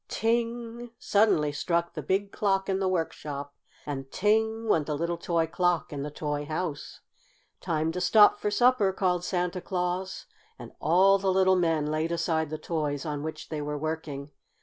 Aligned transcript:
Ting! 0.07 0.89
suddenly 0.97 1.51
struck 1.51 1.93
the 1.93 2.01
big 2.01 2.31
clock 2.31 2.67
in 2.67 2.79
the 2.79 2.87
workshop. 2.87 3.53
And 3.85 4.09
ting! 4.11 4.67
went 4.67 4.87
the 4.87 4.97
little 4.97 5.15
toy 5.19 5.45
clock 5.45 5.93
in 5.93 6.01
the 6.01 6.09
toy 6.09 6.43
house. 6.47 7.01
"Time 7.59 7.91
to 7.91 8.01
stop 8.01 8.39
for 8.39 8.49
supper!" 8.49 8.91
called 8.93 9.23
Santa 9.23 9.61
Claus, 9.61 10.25
and 10.57 10.71
all 10.79 11.19
the 11.19 11.31
little 11.31 11.55
men 11.55 11.85
laid 11.85 12.11
aside 12.11 12.49
the 12.49 12.57
toys 12.57 13.05
on 13.05 13.21
which 13.21 13.49
they 13.49 13.61
were 13.61 13.77
working. 13.77 14.31